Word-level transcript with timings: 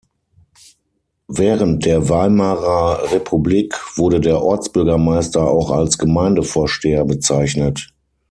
Während 1.27 1.85
der 1.85 2.09
Weimarer 2.09 3.11
Republik 3.11 3.79
wurde 3.99 4.19
der 4.19 4.41
Ortsbürgermeister 4.41 5.47
auch 5.47 5.69
als 5.69 5.99
„Gemeindevorsteher“ 5.99 7.05
bezeichnet. 7.05 7.89